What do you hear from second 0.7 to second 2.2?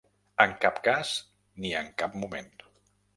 cas ni en cap